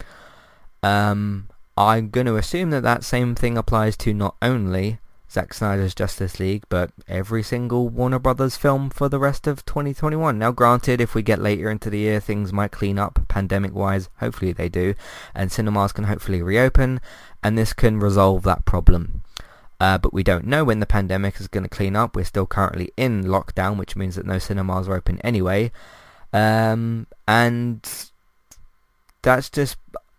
Um, 0.82 1.48
I'm 1.76 2.08
going 2.08 2.26
to 2.26 2.36
assume 2.36 2.70
that 2.70 2.82
that 2.84 3.04
same 3.04 3.34
thing 3.34 3.58
applies 3.58 3.96
to 3.98 4.14
not 4.14 4.36
only 4.40 4.98
Zack 5.30 5.54
Snyder's 5.54 5.94
Justice 5.94 6.40
League, 6.40 6.64
but 6.68 6.90
every 7.06 7.44
single 7.44 7.88
Warner 7.88 8.18
Brothers 8.18 8.56
film 8.56 8.90
for 8.90 9.08
the 9.08 9.20
rest 9.20 9.46
of 9.46 9.64
2021. 9.64 10.36
Now 10.36 10.50
granted, 10.50 11.00
if 11.00 11.14
we 11.14 11.22
get 11.22 11.40
later 11.40 11.70
into 11.70 11.88
the 11.88 12.00
year, 12.00 12.18
things 12.18 12.52
might 12.52 12.72
clean 12.72 12.98
up 12.98 13.20
pandemic-wise. 13.28 14.08
Hopefully 14.18 14.52
they 14.52 14.68
do. 14.68 14.94
And 15.32 15.52
cinemas 15.52 15.92
can 15.92 16.04
hopefully 16.04 16.42
reopen, 16.42 17.00
and 17.44 17.56
this 17.56 17.72
can 17.72 18.00
resolve 18.00 18.42
that 18.42 18.64
problem. 18.64 19.22
Uh, 19.78 19.98
but 19.98 20.12
we 20.12 20.24
don't 20.24 20.46
know 20.46 20.64
when 20.64 20.80
the 20.80 20.86
pandemic 20.86 21.40
is 21.40 21.46
going 21.46 21.62
to 21.62 21.70
clean 21.70 21.94
up. 21.94 22.16
We're 22.16 22.24
still 22.24 22.46
currently 22.46 22.92
in 22.96 23.24
lockdown, 23.24 23.76
which 23.76 23.94
means 23.94 24.16
that 24.16 24.26
no 24.26 24.38
cinemas 24.38 24.88
are 24.88 24.96
open 24.96 25.20
anyway. 25.20 25.70
Um, 26.32 27.06
and 27.28 27.88
that's 29.22 29.48
just 29.48 29.76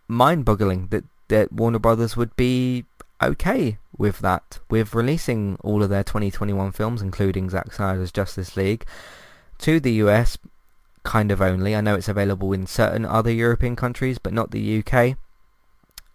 mind-boggling 0.08 0.88
that, 0.88 1.04
that 1.28 1.52
Warner 1.52 1.80
Brothers 1.80 2.16
would 2.16 2.36
be 2.38 2.86
okay 3.22 3.78
with 3.98 4.20
that, 4.20 4.60
with 4.70 4.94
releasing 4.94 5.58
all 5.62 5.84
of 5.84 5.90
their 5.90 6.04
2021 6.04 6.72
films, 6.72 7.02
including 7.02 7.50
Zack 7.50 7.74
Snyder's 7.74 8.12
Justice 8.12 8.58
League, 8.58 8.86
to 9.60 9.80
the 9.80 9.94
US, 9.94 10.38
kind 11.04 11.32
of 11.32 11.42
only. 11.42 11.76
I 11.76 11.82
know 11.82 11.96
it's 11.96 12.10
available 12.10 12.54
in 12.54 12.68
certain 12.68 13.06
other 13.06 13.32
European 13.32 13.76
countries, 13.76 14.18
but 14.18 14.34
not 14.34 14.52
the 14.52 14.84
UK. 14.84 15.18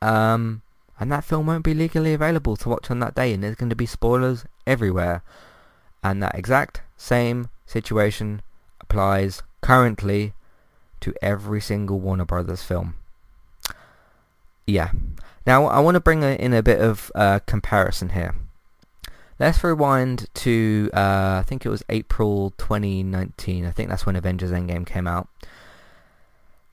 Um, 0.02 0.62
and 0.98 1.10
that 1.12 1.24
film 1.24 1.46
won't 1.46 1.64
be 1.64 1.74
legally 1.74 2.14
available 2.14 2.56
to 2.56 2.68
watch 2.68 2.90
on 2.90 3.00
that 3.00 3.14
day, 3.14 3.32
and 3.32 3.42
there's 3.42 3.56
going 3.56 3.70
to 3.70 3.76
be 3.76 3.86
spoilers 3.86 4.44
everywhere. 4.66 5.22
And 6.02 6.22
that 6.22 6.34
exact 6.34 6.82
same 6.96 7.48
situation 7.66 8.42
applies 8.80 9.42
currently 9.60 10.34
to 11.00 11.14
every 11.20 11.60
single 11.60 12.00
Warner 12.00 12.24
Brothers 12.24 12.62
film. 12.62 12.94
Yeah. 14.66 14.90
Now 15.46 15.66
I 15.66 15.78
want 15.78 15.94
to 15.94 16.00
bring 16.00 16.22
in 16.22 16.52
a 16.52 16.62
bit 16.62 16.80
of 16.80 17.12
uh, 17.14 17.38
comparison 17.46 18.10
here. 18.10 18.34
Let's 19.38 19.62
rewind 19.62 20.28
to 20.34 20.90
uh, 20.92 21.40
I 21.40 21.44
think 21.46 21.64
it 21.64 21.68
was 21.68 21.84
April 21.88 22.52
2019. 22.58 23.66
I 23.66 23.70
think 23.70 23.88
that's 23.88 24.06
when 24.06 24.16
Avengers 24.16 24.50
Endgame 24.50 24.86
came 24.86 25.06
out. 25.06 25.28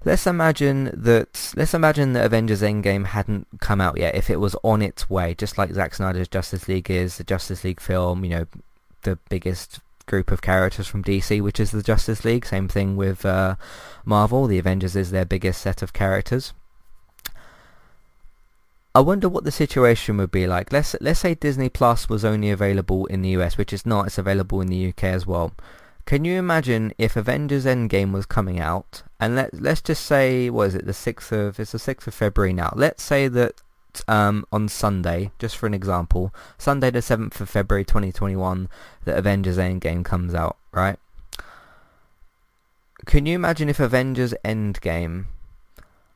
Let's 0.06 0.26
imagine 0.28 0.92
that 0.94 1.54
let's 1.56 1.74
imagine 1.74 2.14
that 2.14 2.26
Avengers 2.26 2.62
Endgame 2.62 3.06
hadn't 3.06 3.48
come 3.60 3.80
out 3.80 3.98
yet. 3.98 4.16
If 4.16 4.30
it 4.30 4.40
was 4.40 4.56
on 4.64 4.82
its 4.82 5.10
way, 5.10 5.36
just 5.36 5.58
like 5.58 5.72
Zack 5.74 5.94
Snyder's 5.94 6.28
Justice 6.28 6.68
League 6.68 6.90
is, 6.90 7.18
the 7.18 7.24
Justice 7.24 7.64
League 7.64 7.80
film, 7.80 8.24
you 8.24 8.32
know, 8.32 8.46
the 9.04 9.18
biggest 9.30 9.80
group 10.06 10.32
of 10.32 10.42
characters 10.42 10.88
from 10.88 11.04
DC, 11.04 11.42
which 11.42 11.60
is 11.60 11.72
the 11.72 11.84
Justice 11.84 12.26
League. 12.26 12.46
Same 12.46 12.68
thing 12.68 12.98
with 12.98 13.26
uh, 13.26 13.56
Marvel. 14.04 14.48
The 14.48 14.60
Avengers 14.60 14.96
is 14.96 15.12
their 15.12 15.26
biggest 15.26 15.62
set 15.62 15.82
of 15.82 15.94
characters. 15.94 16.54
I 18.96 19.00
wonder 19.00 19.28
what 19.28 19.44
the 19.44 19.52
situation 19.52 20.18
would 20.18 20.30
be 20.30 20.46
like. 20.46 20.72
Let's 20.72 20.96
let's 21.02 21.20
say 21.22 21.34
Disney 21.34 21.68
Plus 21.68 22.08
was 22.08 22.24
only 22.24 22.52
available 22.52 23.08
in 23.08 23.24
the 23.24 23.30
US, 23.30 23.58
which 23.58 23.74
is 23.74 23.88
not. 23.88 24.06
It's 24.06 24.20
available 24.20 24.62
in 24.62 24.68
the 24.68 24.90
UK 24.90 25.06
as 25.06 25.26
well. 25.26 25.54
Can 26.06 26.26
you 26.26 26.38
imagine 26.38 26.94
if 27.00 27.16
Avengers 27.16 27.66
Endgame 27.66 28.12
was 28.12 28.28
coming 28.28 28.60
out, 28.60 29.02
and 29.20 29.36
let 29.36 29.52
let's 29.60 29.82
just 29.82 30.06
say, 30.06 30.50
what 30.52 30.68
is 30.68 30.76
it, 30.76 30.86
the 30.86 30.94
sixth 30.94 31.32
of 31.32 31.60
it's 31.60 31.72
the 31.72 31.80
sixth 31.80 32.08
of 32.08 32.14
February 32.14 32.54
now. 32.54 32.72
Let's 32.76 33.02
say 33.02 33.28
that 33.30 33.64
um, 34.08 34.46
on 34.52 34.68
Sunday, 34.68 35.32
just 35.40 35.58
for 35.58 35.66
an 35.66 35.74
example, 35.74 36.32
Sunday 36.60 36.92
the 36.92 37.02
seventh 37.02 37.42
of 37.42 37.50
February, 37.50 37.86
twenty 37.86 38.12
twenty 38.12 38.36
one, 38.36 38.70
that 39.06 39.18
Avengers 39.18 39.58
Endgame 39.58 40.06
comes 40.06 40.36
out, 40.36 40.58
right? 40.72 41.00
Can 43.08 43.26
you 43.26 43.34
imagine 43.34 43.70
if 43.70 43.80
Avengers 43.80 44.36
Endgame 44.46 45.26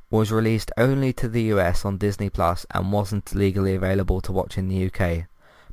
was 0.09 0.31
released 0.31 0.71
only 0.77 1.11
to 1.13 1.27
the 1.27 1.43
US 1.43 1.83
on 1.83 1.97
Disney 1.97 2.29
Plus 2.29 2.65
and 2.71 2.91
wasn't 2.91 3.35
legally 3.35 3.75
available 3.75 4.21
to 4.21 4.31
watch 4.31 4.57
in 4.57 4.69
the 4.69 4.89
UK. 4.89 5.25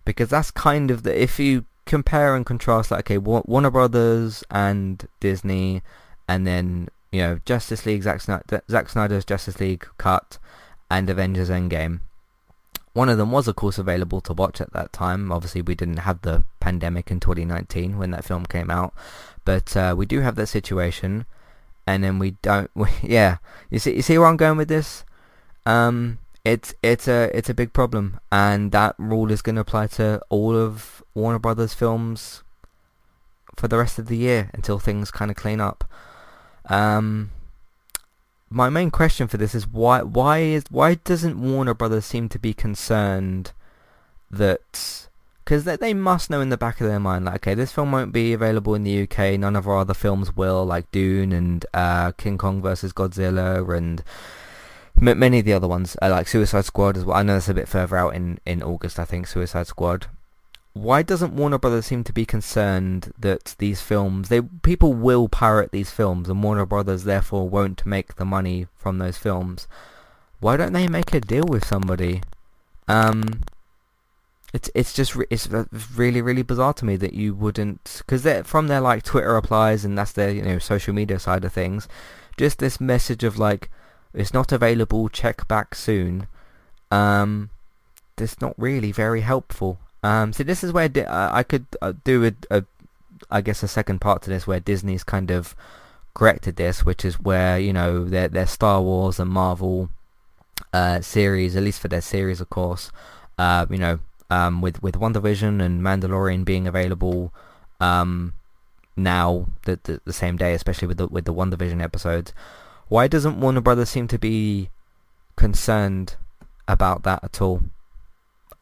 Because 0.04 0.28
that's 0.28 0.50
kind 0.50 0.90
of 0.90 1.02
the 1.02 1.20
if 1.20 1.38
you 1.38 1.64
compare 1.86 2.34
and 2.34 2.46
contrast 2.46 2.90
like 2.90 3.00
okay 3.00 3.18
Warner 3.18 3.70
Brothers 3.70 4.42
and 4.50 5.06
Disney 5.20 5.82
and 6.26 6.46
then 6.46 6.88
you 7.12 7.20
know 7.20 7.38
Justice 7.44 7.86
League 7.86 8.02
Zack, 8.02 8.20
Snyder, 8.20 8.62
Zack 8.70 8.88
Snyder's 8.88 9.24
Justice 9.24 9.60
League 9.60 9.86
cut 9.98 10.38
and 10.90 11.08
Avengers 11.08 11.50
Endgame. 11.50 12.00
One 12.92 13.08
of 13.08 13.18
them 13.18 13.30
was 13.30 13.48
of 13.48 13.56
course 13.56 13.78
available 13.78 14.20
to 14.22 14.32
watch 14.32 14.60
at 14.60 14.72
that 14.72 14.92
time. 14.92 15.30
Obviously 15.30 15.62
we 15.62 15.74
didn't 15.74 15.98
have 15.98 16.22
the 16.22 16.44
pandemic 16.60 17.10
in 17.10 17.20
2019 17.20 17.98
when 17.98 18.10
that 18.10 18.24
film 18.24 18.46
came 18.46 18.70
out. 18.70 18.94
But 19.44 19.76
uh, 19.76 19.94
we 19.96 20.06
do 20.06 20.20
have 20.20 20.36
that 20.36 20.46
situation 20.46 21.26
and 21.86 22.02
then 22.02 22.18
we 22.18 22.32
don't. 22.42 22.70
We, 22.74 22.88
yeah, 23.02 23.38
you 23.70 23.78
see, 23.78 23.96
you 23.96 24.02
see 24.02 24.18
where 24.18 24.28
I'm 24.28 24.36
going 24.36 24.56
with 24.56 24.68
this. 24.68 25.04
Um, 25.66 26.18
it's 26.44 26.74
it's 26.82 27.08
a 27.08 27.30
it's 27.36 27.48
a 27.48 27.54
big 27.54 27.72
problem, 27.72 28.20
and 28.30 28.72
that 28.72 28.94
rule 28.98 29.30
is 29.30 29.42
going 29.42 29.54
to 29.54 29.62
apply 29.62 29.86
to 29.98 30.20
all 30.28 30.56
of 30.56 31.02
Warner 31.14 31.38
Brothers 31.38 31.74
films 31.74 32.42
for 33.56 33.68
the 33.68 33.78
rest 33.78 33.98
of 33.98 34.06
the 34.08 34.16
year 34.16 34.50
until 34.52 34.78
things 34.78 35.10
kind 35.10 35.30
of 35.30 35.36
clean 35.36 35.60
up. 35.60 35.84
Um, 36.66 37.30
my 38.50 38.68
main 38.68 38.90
question 38.90 39.26
for 39.26 39.36
this 39.36 39.54
is 39.54 39.66
why 39.66 40.02
why 40.02 40.38
is 40.38 40.64
why 40.70 40.94
doesn't 40.94 41.40
Warner 41.40 41.74
Brothers 41.74 42.04
seem 42.04 42.28
to 42.28 42.38
be 42.38 42.52
concerned 42.52 43.52
that 44.30 45.08
because 45.44 45.64
they, 45.64 45.76
they 45.76 45.92
must 45.92 46.30
know 46.30 46.40
in 46.40 46.48
the 46.48 46.56
back 46.56 46.80
of 46.80 46.86
their 46.86 47.00
mind, 47.00 47.26
like, 47.26 47.36
okay, 47.36 47.54
this 47.54 47.70
film 47.70 47.92
won't 47.92 48.12
be 48.12 48.32
available 48.32 48.74
in 48.74 48.82
the 48.82 49.02
UK. 49.02 49.38
None 49.38 49.56
of 49.56 49.68
our 49.68 49.78
other 49.78 49.92
films 49.92 50.34
will, 50.34 50.64
like 50.64 50.90
Dune 50.90 51.32
and 51.32 51.66
uh, 51.74 52.12
King 52.12 52.38
Kong 52.38 52.62
versus 52.62 52.94
Godzilla 52.94 53.76
and 53.76 54.02
m- 55.00 55.18
many 55.18 55.40
of 55.40 55.44
the 55.44 55.52
other 55.52 55.68
ones, 55.68 55.96
uh, 56.00 56.08
like 56.08 56.28
Suicide 56.28 56.64
Squad 56.64 56.96
as 56.96 57.04
well. 57.04 57.18
I 57.18 57.22
know 57.22 57.36
it's 57.36 57.48
a 57.48 57.54
bit 57.54 57.68
further 57.68 57.96
out 57.96 58.14
in, 58.14 58.38
in 58.46 58.62
August, 58.62 58.98
I 58.98 59.04
think, 59.04 59.26
Suicide 59.26 59.66
Squad. 59.66 60.06
Why 60.72 61.02
doesn't 61.02 61.36
Warner 61.36 61.58
Brothers 61.58 61.86
seem 61.86 62.04
to 62.04 62.12
be 62.12 62.24
concerned 62.24 63.12
that 63.18 63.54
these 63.58 63.80
films, 63.80 64.28
they 64.28 64.40
people 64.40 64.92
will 64.92 65.28
pirate 65.28 65.72
these 65.72 65.90
films, 65.90 66.28
and 66.28 66.42
Warner 66.42 66.66
Brothers 66.66 67.04
therefore 67.04 67.48
won't 67.48 67.84
make 67.84 68.16
the 68.16 68.24
money 68.24 68.66
from 68.74 68.98
those 68.98 69.18
films? 69.18 69.68
Why 70.40 70.56
don't 70.56 70.72
they 70.72 70.88
make 70.88 71.14
a 71.14 71.20
deal 71.20 71.44
with 71.46 71.64
somebody? 71.64 72.22
Um, 72.88 73.42
it's 74.54 74.70
it's 74.72 74.92
just 74.92 75.16
it's 75.30 75.48
really 75.96 76.22
really 76.22 76.42
bizarre 76.42 76.72
to 76.74 76.84
me 76.84 76.94
that 76.94 77.12
you 77.12 77.34
wouldn't 77.34 78.02
because 78.06 78.46
from 78.46 78.68
their 78.68 78.80
like 78.80 79.02
Twitter 79.02 79.34
replies 79.34 79.84
and 79.84 79.98
that's 79.98 80.12
their 80.12 80.30
you 80.30 80.42
know 80.42 80.60
social 80.60 80.94
media 80.94 81.18
side 81.18 81.44
of 81.44 81.52
things. 81.52 81.88
Just 82.36 82.60
this 82.60 82.80
message 82.80 83.24
of 83.24 83.36
like 83.36 83.68
it's 84.14 84.32
not 84.32 84.52
available, 84.52 85.08
check 85.08 85.48
back 85.48 85.74
soon. 85.74 86.28
Um, 86.92 87.50
that's 88.14 88.40
not 88.40 88.54
really 88.56 88.92
very 88.92 89.22
helpful. 89.22 89.80
Um, 90.04 90.32
so 90.32 90.44
this 90.44 90.62
is 90.62 90.72
where 90.72 90.88
di- 90.88 91.04
I 91.08 91.42
could 91.42 91.66
uh, 91.82 91.94
do 92.04 92.24
a, 92.24 92.32
a, 92.48 92.64
I 93.28 93.40
guess 93.40 93.64
a 93.64 93.68
second 93.68 94.00
part 94.00 94.22
to 94.22 94.30
this 94.30 94.46
where 94.46 94.60
Disney's 94.60 95.02
kind 95.02 95.32
of 95.32 95.56
corrected 96.14 96.54
this, 96.54 96.84
which 96.84 97.04
is 97.04 97.18
where 97.18 97.58
you 97.58 97.72
know 97.72 98.04
their 98.04 98.28
their 98.28 98.46
Star 98.46 98.80
Wars 98.80 99.18
and 99.18 99.30
Marvel 99.32 99.90
uh, 100.72 101.00
series, 101.00 101.56
at 101.56 101.64
least 101.64 101.80
for 101.80 101.88
their 101.88 102.00
series, 102.00 102.40
of 102.40 102.50
course, 102.50 102.92
uh, 103.36 103.66
you 103.68 103.78
know 103.78 103.98
um, 104.30 104.60
with 104.60 104.82
with 104.82 104.94
WandaVision 104.94 105.62
and 105.62 105.82
Mandalorian 105.82 106.44
being 106.44 106.66
available 106.66 107.32
um, 107.80 108.34
now 108.96 109.46
the, 109.64 109.78
the, 109.82 110.00
the 110.04 110.12
same 110.12 110.36
day, 110.36 110.54
especially 110.54 110.88
with 110.88 110.98
the 110.98 111.08
with 111.08 111.24
the 111.24 111.34
WandaVision 111.34 111.82
episodes. 111.82 112.32
Why 112.88 113.08
doesn't 113.08 113.40
Warner 113.40 113.60
Brothers 113.60 113.90
seem 113.90 114.08
to 114.08 114.18
be 114.18 114.70
concerned 115.36 116.16
about 116.68 117.02
that 117.02 117.24
at 117.24 117.40
all? 117.40 117.62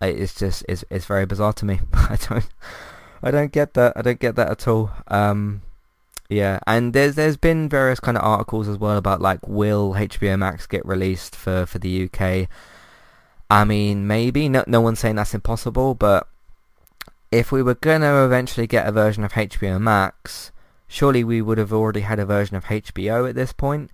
It's 0.01 0.35
just 0.35 0.65
it's 0.69 0.85
it's 0.91 1.05
very 1.05 1.27
bizarre 1.27 1.53
to 1.55 1.65
me. 1.65 1.81
I 1.93 2.17
don't 2.29 2.49
I 3.23 3.31
don't 3.31 3.53
get 3.53 3.75
that. 3.75 3.93
I 3.97 4.03
don't 4.03 4.21
get 4.21 4.37
that 4.37 4.51
at 4.51 4.67
all. 4.67 4.91
Um, 5.09 5.63
yeah, 6.29 6.59
and 6.67 6.93
there's 6.93 7.15
there's 7.15 7.37
been 7.37 7.69
various 7.69 8.01
kind 8.01 8.17
of 8.17 8.25
articles 8.25 8.69
as 8.69 8.79
well 8.79 8.97
about 8.97 9.21
like 9.21 9.47
will 9.47 9.93
HBO 9.95 10.39
Max 10.39 10.67
get 10.67 10.85
released 10.87 11.37
for 11.37 11.67
for 11.67 11.79
the 11.79 12.05
UK? 12.05 12.49
I 13.53 13.65
mean, 13.65 14.07
maybe. 14.07 14.49
No, 14.49 14.65
no 14.67 14.81
one's 14.81 14.99
saying 14.99 15.17
that's 15.17 15.35
impossible, 15.35 15.95
but 15.95 16.27
if 17.31 17.53
we 17.53 17.63
were 17.63 17.75
to 17.75 18.25
eventually 18.25 18.67
get 18.67 18.89
a 18.89 18.93
version 18.93 19.25
of 19.25 19.33
HBO 19.35 19.79
Max, 19.79 20.53
surely 20.89 21.23
we 21.23 21.43
would 21.43 21.59
have 21.59 21.71
already 21.71 22.01
had 22.01 22.19
a 22.19 22.25
version 22.25 22.57
of 22.57 22.65
HBO 22.65 23.29
at 23.29 23.35
this 23.35 23.53
point. 23.53 23.91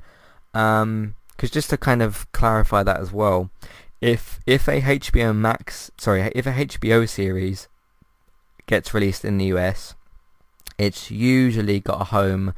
Because 0.53 0.83
um, 0.83 1.15
just 1.41 1.71
to 1.71 1.77
kind 1.77 2.03
of 2.03 2.31
clarify 2.31 2.85
that 2.85 3.01
as 3.01 3.13
well, 3.13 3.51
if 4.01 4.39
if 4.47 4.69
a 4.69 4.81
HBO 4.81 5.35
Max, 5.35 5.91
sorry, 5.99 6.31
if 6.37 6.47
a 6.47 6.53
HBO 6.53 7.09
series 7.09 7.67
gets 8.67 8.95
released 8.95 9.25
in 9.25 9.39
the 9.39 9.47
US, 9.47 9.97
it's 10.79 11.11
usually 11.11 11.81
got 11.81 12.01
a 12.01 12.05
home 12.05 12.55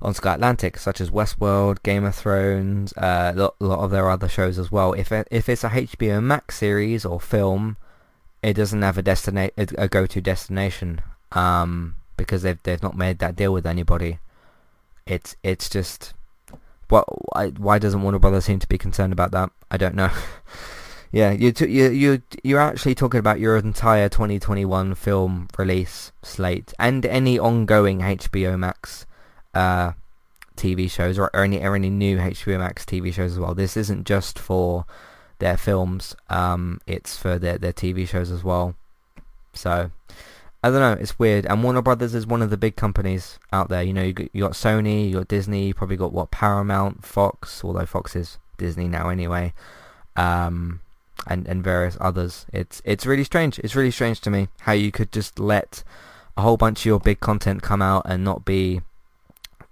on 0.00 0.14
Sky 0.14 0.34
Atlantic, 0.34 0.78
such 0.78 1.00
as 1.00 1.10
Westworld, 1.10 1.82
Game 1.82 2.04
of 2.04 2.14
Thrones, 2.14 2.92
uh, 2.96 3.32
a 3.34 3.38
lot, 3.38 3.54
lot 3.58 3.80
of 3.80 3.90
their 3.90 4.08
other 4.08 4.28
shows 4.28 4.58
as 4.58 4.70
well. 4.70 4.92
If 4.92 5.10
it, 5.10 5.26
if 5.30 5.48
it's 5.48 5.64
a 5.64 5.70
HBO 5.70 6.22
Max 6.22 6.56
series 6.56 7.04
or 7.04 7.20
film, 7.20 7.76
it 8.42 8.54
doesn't 8.54 8.82
have 8.82 8.98
a 8.98 9.02
destina- 9.02 9.50
a 9.56 9.88
go-to 9.88 10.20
destination 10.20 11.00
um, 11.32 11.96
because 12.16 12.42
they've 12.42 12.62
they've 12.62 12.82
not 12.82 12.96
made 12.96 13.18
that 13.18 13.36
deal 13.36 13.52
with 13.52 13.66
anybody. 13.66 14.18
It's 15.06 15.36
it's 15.42 15.68
just 15.68 16.14
what 16.88 17.04
why, 17.34 17.48
why 17.48 17.78
doesn't 17.78 18.02
Warner 18.02 18.18
Brothers 18.18 18.44
seem 18.44 18.58
to 18.60 18.68
be 18.68 18.78
concerned 18.78 19.12
about 19.12 19.32
that? 19.32 19.50
I 19.70 19.76
don't 19.76 19.94
know. 19.94 20.10
yeah, 21.12 21.32
you 21.32 21.52
t- 21.52 21.70
you 21.70 21.88
you 21.90 22.22
you're 22.44 22.60
actually 22.60 22.94
talking 22.94 23.18
about 23.18 23.40
your 23.40 23.56
entire 23.56 24.08
2021 24.08 24.94
film 24.94 25.48
release 25.58 26.12
slate 26.22 26.72
and 26.78 27.04
any 27.06 27.38
ongoing 27.38 28.00
HBO 28.00 28.58
Max 28.58 29.06
uh, 29.58 29.92
TV 30.56 30.90
shows 30.90 31.18
or, 31.18 31.34
any 31.34 31.60
or 31.64 31.74
any 31.74 31.90
new 31.90 32.18
HBO 32.18 32.58
Max 32.58 32.84
TV 32.84 33.12
shows 33.12 33.32
as 33.32 33.38
well. 33.38 33.54
This 33.54 33.76
isn't 33.76 34.06
just 34.06 34.38
for 34.38 34.86
their 35.38 35.56
films; 35.56 36.14
um, 36.30 36.80
it's 36.86 37.16
for 37.16 37.38
their 37.38 37.58
their 37.58 37.72
TV 37.72 38.06
shows 38.06 38.30
as 38.30 38.44
well. 38.44 38.74
So 39.52 39.90
I 40.62 40.70
don't 40.70 40.80
know. 40.80 40.92
It's 40.92 41.18
weird. 41.18 41.46
And 41.46 41.62
Warner 41.62 41.82
Brothers 41.82 42.14
is 42.14 42.26
one 42.26 42.42
of 42.42 42.50
the 42.50 42.56
big 42.56 42.76
companies 42.76 43.38
out 43.52 43.68
there. 43.68 43.82
You 43.82 43.92
know, 43.92 44.02
you 44.02 44.12
got, 44.12 44.28
you 44.32 44.42
got 44.42 44.52
Sony, 44.52 45.08
you 45.08 45.18
got 45.18 45.28
Disney, 45.28 45.66
you 45.66 45.74
probably 45.74 45.96
got 45.96 46.12
what 46.12 46.30
Paramount, 46.30 47.04
Fox, 47.04 47.64
although 47.64 47.86
Fox 47.86 48.14
is 48.14 48.38
Disney 48.58 48.86
now 48.86 49.08
anyway, 49.08 49.52
um, 50.14 50.80
and 51.26 51.48
and 51.48 51.64
various 51.64 51.96
others. 52.00 52.46
It's 52.52 52.80
it's 52.84 53.06
really 53.06 53.24
strange. 53.24 53.58
It's 53.58 53.74
really 53.74 53.90
strange 53.90 54.20
to 54.22 54.30
me 54.30 54.48
how 54.60 54.72
you 54.72 54.92
could 54.92 55.10
just 55.10 55.40
let 55.40 55.82
a 56.36 56.42
whole 56.42 56.56
bunch 56.56 56.82
of 56.82 56.86
your 56.86 57.00
big 57.00 57.18
content 57.18 57.62
come 57.62 57.82
out 57.82 58.02
and 58.04 58.22
not 58.22 58.44
be 58.44 58.82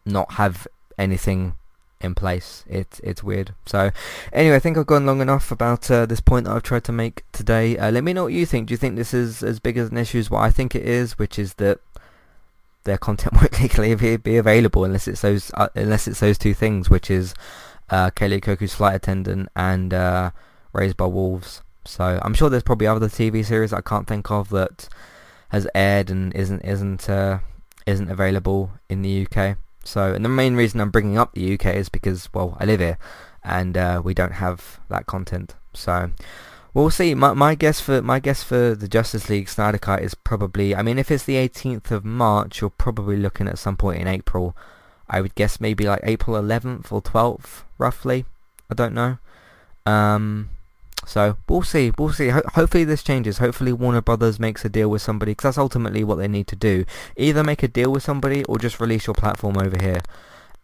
not 0.06 0.32
have 0.34 0.66
anything 0.98 1.54
in 2.00 2.14
place. 2.14 2.64
It's 2.68 3.00
it's 3.00 3.22
weird. 3.22 3.54
So 3.66 3.90
anyway, 4.32 4.56
I 4.56 4.58
think 4.58 4.76
I've 4.76 4.86
gone 4.86 5.06
long 5.06 5.20
enough 5.20 5.50
about 5.50 5.90
uh, 5.90 6.06
this 6.06 6.20
point 6.20 6.46
that 6.46 6.54
I've 6.54 6.62
tried 6.62 6.84
to 6.84 6.92
make 6.92 7.24
today. 7.32 7.76
Uh, 7.76 7.90
let 7.90 8.04
me 8.04 8.12
know 8.12 8.24
what 8.24 8.32
you 8.32 8.46
think. 8.46 8.68
Do 8.68 8.72
you 8.72 8.78
think 8.78 8.96
this 8.96 9.14
is 9.14 9.42
as 9.42 9.60
big 9.60 9.76
as 9.76 9.90
an 9.90 9.96
issue 9.96 10.18
as 10.18 10.30
what 10.30 10.42
I 10.42 10.50
think 10.50 10.74
it 10.74 10.84
is, 10.86 11.18
which 11.18 11.38
is 11.38 11.54
that 11.54 11.80
their 12.84 12.98
content 12.98 13.34
won't 13.36 13.60
legally 13.60 14.16
be, 14.16 14.36
available 14.36 14.84
unless 14.84 15.08
it's 15.08 15.22
those 15.22 15.50
uh, 15.54 15.68
unless 15.74 16.08
it's 16.08 16.20
those 16.20 16.38
two 16.38 16.54
things, 16.54 16.90
which 16.90 17.10
is 17.10 17.34
uh, 17.90 18.10
Kaley 18.10 18.40
Cuoco's 18.40 18.74
Flight 18.74 18.94
Attendant 18.94 19.48
and 19.54 19.92
uh, 19.92 20.30
Raised 20.72 20.96
by 20.96 21.06
Wolves. 21.06 21.62
So 21.84 22.18
I'm 22.22 22.34
sure 22.34 22.50
there's 22.50 22.62
probably 22.62 22.86
other 22.86 23.08
TV 23.08 23.44
series 23.44 23.72
I 23.72 23.80
can't 23.80 24.08
think 24.08 24.30
of 24.30 24.48
that 24.50 24.88
has 25.50 25.68
aired 25.74 26.10
and 26.10 26.34
isn't 26.34 26.60
isn't 26.62 27.08
uh, 27.08 27.38
isn't 27.86 28.10
available 28.10 28.72
in 28.88 29.02
the 29.02 29.26
UK. 29.26 29.58
So, 29.86 30.12
and 30.12 30.24
the 30.24 30.28
main 30.28 30.54
reason 30.54 30.80
I'm 30.80 30.90
bringing 30.90 31.18
up 31.18 31.32
the 31.32 31.54
UK 31.54 31.66
is 31.76 31.88
because, 31.88 32.28
well, 32.34 32.56
I 32.60 32.64
live 32.64 32.80
here, 32.80 32.98
and 33.44 33.76
uh, 33.76 34.02
we 34.04 34.14
don't 34.14 34.34
have 34.34 34.80
that 34.88 35.06
content. 35.06 35.54
So, 35.72 36.10
we'll 36.74 36.90
see. 36.90 37.14
My, 37.14 37.32
my 37.32 37.54
guess 37.54 37.80
for 37.80 38.02
my 38.02 38.18
guess 38.18 38.42
for 38.42 38.74
the 38.74 38.88
Justice 38.88 39.28
League 39.28 39.48
Snyder 39.48 39.78
Cut 39.78 40.02
is 40.02 40.14
probably. 40.14 40.74
I 40.74 40.82
mean, 40.82 40.98
if 40.98 41.10
it's 41.10 41.24
the 41.24 41.36
18th 41.36 41.90
of 41.90 42.04
March, 42.04 42.60
you're 42.60 42.70
probably 42.70 43.16
looking 43.16 43.48
at 43.48 43.58
some 43.58 43.76
point 43.76 44.00
in 44.00 44.08
April. 44.08 44.56
I 45.08 45.20
would 45.20 45.34
guess 45.36 45.60
maybe 45.60 45.84
like 45.84 46.00
April 46.02 46.40
11th 46.40 46.90
or 46.90 47.00
12th, 47.00 47.62
roughly. 47.78 48.24
I 48.68 48.74
don't 48.74 48.94
know. 48.94 49.18
Um, 49.86 50.50
so 51.06 51.36
we'll 51.48 51.62
see, 51.62 51.92
we'll 51.96 52.12
see. 52.12 52.28
Ho- 52.28 52.42
hopefully 52.54 52.84
this 52.84 53.02
changes. 53.02 53.38
Hopefully 53.38 53.72
Warner 53.72 54.02
Brothers 54.02 54.40
makes 54.40 54.64
a 54.64 54.68
deal 54.68 54.90
with 54.90 55.00
somebody 55.00 55.32
because 55.32 55.44
that's 55.44 55.58
ultimately 55.58 56.02
what 56.02 56.16
they 56.16 56.26
need 56.26 56.48
to 56.48 56.56
do. 56.56 56.84
Either 57.16 57.44
make 57.44 57.62
a 57.62 57.68
deal 57.68 57.92
with 57.92 58.02
somebody 58.02 58.42
or 58.44 58.58
just 58.58 58.80
release 58.80 59.06
your 59.06 59.14
platform 59.14 59.56
over 59.56 59.76
here, 59.80 60.00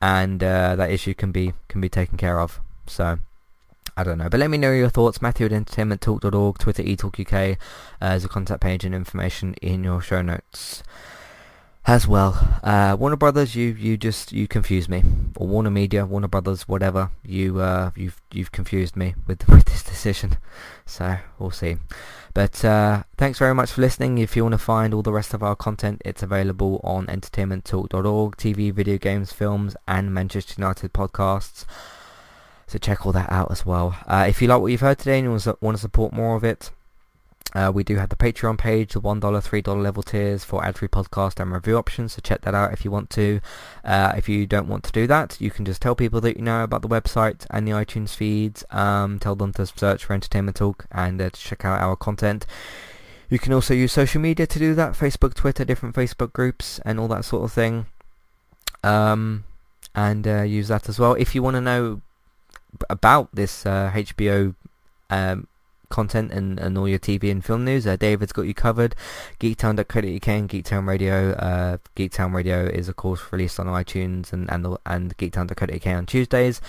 and 0.02 0.42
uh, 0.42 0.74
that 0.76 0.90
issue 0.90 1.14
can 1.14 1.30
be 1.30 1.54
can 1.68 1.80
be 1.80 1.88
taken 1.88 2.18
care 2.18 2.40
of. 2.40 2.60
So. 2.86 3.18
I 3.94 4.04
don't 4.04 4.16
know, 4.16 4.30
but 4.30 4.40
let 4.40 4.48
me 4.48 4.56
know 4.56 4.72
your 4.72 4.88
thoughts. 4.88 5.20
Matthew 5.20 5.44
at 5.44 5.52
entertainmenttalk.org, 5.52 6.56
Twitter 6.56 6.82
eTalkUK, 6.82 7.58
uh, 8.00 8.08
there's 8.08 8.24
a 8.24 8.28
contact 8.28 8.62
page 8.62 8.86
and 8.86 8.94
information 8.94 9.52
in 9.60 9.84
your 9.84 10.00
show 10.00 10.22
notes 10.22 10.82
as 11.84 12.06
well. 12.06 12.60
Uh, 12.62 12.96
Warner 12.98 13.16
Brothers, 13.16 13.56
you 13.56 13.70
you 13.70 13.96
just 13.96 14.32
you 14.32 14.46
confuse 14.46 14.88
me, 14.88 15.02
or 15.36 15.46
Warner 15.46 15.70
Media, 15.70 16.06
Warner 16.06 16.28
Brothers, 16.28 16.68
whatever. 16.68 17.10
You 17.24 17.60
uh, 17.60 17.90
you've 17.96 18.20
you've 18.32 18.52
confused 18.52 18.96
me 18.96 19.14
with 19.26 19.48
with 19.48 19.64
this 19.66 19.82
decision. 19.82 20.36
So 20.86 21.16
we'll 21.38 21.50
see. 21.50 21.76
But 22.34 22.64
uh, 22.64 23.02
thanks 23.16 23.38
very 23.38 23.54
much 23.54 23.72
for 23.72 23.82
listening. 23.82 24.18
If 24.18 24.36
you 24.36 24.44
want 24.44 24.52
to 24.52 24.58
find 24.58 24.94
all 24.94 25.02
the 25.02 25.12
rest 25.12 25.34
of 25.34 25.42
our 25.42 25.56
content, 25.56 26.00
it's 26.04 26.22
available 26.22 26.80
on 26.82 27.06
entertainmenttalk.org, 27.06 28.36
TV, 28.36 28.72
video 28.72 28.96
games, 28.96 29.32
films, 29.32 29.76
and 29.86 30.14
Manchester 30.14 30.54
United 30.56 30.92
podcasts. 30.94 31.66
So 32.66 32.78
check 32.78 33.04
all 33.04 33.12
that 33.12 33.30
out 33.30 33.50
as 33.50 33.66
well. 33.66 33.98
Uh, 34.06 34.24
if 34.26 34.40
you 34.40 34.48
like 34.48 34.62
what 34.62 34.68
you've 34.68 34.80
heard 34.80 34.98
today 34.98 35.18
and 35.18 35.24
you 35.26 35.54
want 35.60 35.76
to 35.76 35.80
support 35.80 36.14
more 36.14 36.36
of 36.36 36.44
it, 36.44 36.70
uh, 37.54 37.70
we 37.74 37.84
do 37.84 37.96
have 37.96 38.08
the 38.08 38.16
Patreon 38.16 38.56
page, 38.56 38.94
the 38.94 39.00
$1, 39.00 39.20
$3 39.20 39.82
level 39.82 40.02
tiers 40.02 40.44
for 40.44 40.64
ad-free 40.64 40.88
podcast 40.88 41.38
and 41.38 41.52
review 41.52 41.76
options, 41.76 42.14
so 42.14 42.20
check 42.22 42.40
that 42.42 42.54
out 42.54 42.72
if 42.72 42.84
you 42.84 42.90
want 42.90 43.10
to. 43.10 43.40
Uh, 43.84 44.12
if 44.16 44.28
you 44.28 44.46
don't 44.46 44.68
want 44.68 44.84
to 44.84 44.92
do 44.92 45.06
that, 45.06 45.38
you 45.40 45.50
can 45.50 45.64
just 45.64 45.82
tell 45.82 45.94
people 45.94 46.20
that 46.22 46.36
you 46.36 46.42
know 46.42 46.64
about 46.64 46.82
the 46.82 46.88
website 46.88 47.46
and 47.50 47.66
the 47.68 47.72
iTunes 47.72 48.14
feeds. 48.14 48.64
Um, 48.70 49.18
tell 49.18 49.34
them 49.34 49.52
to 49.54 49.66
search 49.66 50.04
for 50.04 50.14
Entertainment 50.14 50.56
Talk 50.56 50.86
and 50.90 51.20
uh, 51.20 51.30
to 51.30 51.40
check 51.40 51.64
out 51.64 51.80
our 51.80 51.96
content. 51.96 52.46
You 53.28 53.38
can 53.38 53.52
also 53.52 53.74
use 53.74 53.92
social 53.92 54.20
media 54.20 54.46
to 54.46 54.58
do 54.58 54.74
that, 54.74 54.92
Facebook, 54.92 55.34
Twitter, 55.34 55.64
different 55.64 55.94
Facebook 55.94 56.32
groups 56.32 56.80
and 56.84 56.98
all 56.98 57.08
that 57.08 57.24
sort 57.24 57.44
of 57.44 57.52
thing. 57.52 57.86
Um, 58.82 59.44
and 59.94 60.26
uh, 60.26 60.42
use 60.42 60.68
that 60.68 60.88
as 60.88 60.98
well. 60.98 61.14
If 61.14 61.34
you 61.34 61.42
want 61.42 61.56
to 61.56 61.60
know 61.60 62.00
about 62.88 63.28
this 63.34 63.64
HBO 63.64 64.54
uh, 65.10 65.14
um, 65.14 65.48
content 65.92 66.32
and, 66.32 66.58
and 66.58 66.76
all 66.76 66.88
your 66.88 66.98
TV 66.98 67.30
and 67.30 67.44
film 67.44 67.64
news. 67.64 67.86
Uh, 67.86 67.94
David's 67.94 68.32
got 68.32 68.42
you 68.42 68.54
covered. 68.54 68.96
Geektown.co.uk 69.38 70.28
and 70.28 70.48
Geektown 70.48 70.88
Radio. 70.88 71.32
Uh, 71.32 71.76
Geektown 71.94 72.34
Radio 72.34 72.64
is 72.64 72.88
of 72.88 72.96
course 72.96 73.20
released 73.30 73.60
on 73.60 73.66
iTunes 73.66 74.32
and 74.32 74.50
and, 74.50 74.66
and 74.84 75.16
Geektown.co.uk 75.16 75.86
on 75.86 76.06
Tuesdays. 76.06 76.60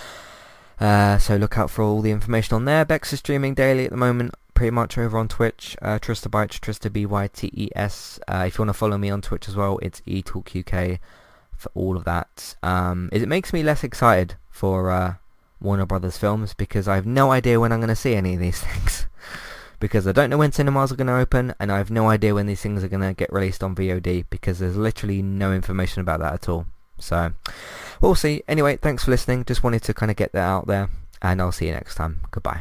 Uh, 0.80 1.18
so 1.18 1.36
look 1.36 1.56
out 1.58 1.70
for 1.70 1.82
all 1.82 2.00
the 2.00 2.10
information 2.10 2.54
on 2.54 2.64
there. 2.64 2.84
Bex 2.84 3.12
is 3.12 3.20
streaming 3.20 3.54
daily 3.54 3.84
at 3.84 3.90
the 3.90 3.96
moment, 3.96 4.34
pretty 4.54 4.70
much 4.70 4.98
over 4.98 5.18
on 5.18 5.28
Twitch. 5.28 5.76
Uh, 5.80 5.98
Trista 5.98 6.28
Bytes, 6.28 6.58
Trista 6.60 6.92
B 6.92 7.06
Y 7.06 7.28
T 7.28 7.50
E 7.54 7.68
S. 7.74 8.20
Uh, 8.28 8.44
if 8.46 8.58
you 8.58 8.62
want 8.62 8.70
to 8.70 8.74
follow 8.74 8.98
me 8.98 9.10
on 9.10 9.20
Twitch 9.20 9.48
as 9.48 9.56
well, 9.56 9.78
it's 9.82 10.00
eTalkUK 10.02 10.98
for 11.56 11.70
all 11.74 11.96
of 11.96 12.04
that. 12.04 12.56
Um, 12.62 13.08
it 13.12 13.26
makes 13.28 13.52
me 13.52 13.62
less 13.62 13.84
excited 13.84 14.36
for 14.50 14.90
uh, 14.90 15.14
Warner 15.64 15.86
Brothers 15.86 16.18
films 16.18 16.54
because 16.54 16.86
I 16.86 16.94
have 16.94 17.06
no 17.06 17.32
idea 17.32 17.58
when 17.58 17.72
I'm 17.72 17.80
going 17.80 17.88
to 17.88 17.96
see 17.96 18.14
any 18.14 18.34
of 18.34 18.40
these 18.40 18.60
things 18.64 19.06
because 19.80 20.06
I 20.06 20.12
don't 20.12 20.30
know 20.30 20.38
when 20.38 20.52
cinemas 20.52 20.92
are 20.92 20.96
going 20.96 21.08
to 21.08 21.16
open 21.16 21.54
and 21.58 21.72
I 21.72 21.78
have 21.78 21.90
no 21.90 22.08
idea 22.08 22.34
when 22.34 22.46
these 22.46 22.62
things 22.62 22.84
are 22.84 22.88
going 22.88 23.02
to 23.02 23.14
get 23.14 23.32
released 23.32 23.62
on 23.62 23.74
VOD 23.74 24.26
because 24.30 24.58
there's 24.58 24.76
literally 24.76 25.22
no 25.22 25.52
information 25.52 26.00
about 26.00 26.20
that 26.20 26.34
at 26.34 26.48
all. 26.48 26.66
So 26.98 27.32
we'll 28.00 28.14
see. 28.14 28.42
Anyway, 28.46 28.76
thanks 28.76 29.04
for 29.04 29.10
listening. 29.10 29.44
Just 29.44 29.62
wanted 29.64 29.82
to 29.82 29.94
kind 29.94 30.10
of 30.10 30.16
get 30.16 30.32
that 30.32 30.44
out 30.44 30.66
there 30.66 30.90
and 31.20 31.40
I'll 31.40 31.52
see 31.52 31.66
you 31.66 31.72
next 31.72 31.96
time. 31.96 32.20
Goodbye. 32.30 32.60